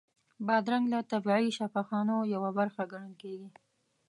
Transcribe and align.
بادرنګ 0.47 0.85
له 0.93 0.99
طبیعي 1.11 1.49
شفاخانو 1.57 2.17
یوه 2.33 2.49
برخه 2.59 2.83
ګڼل 2.91 3.13
کېږي. 3.21 3.49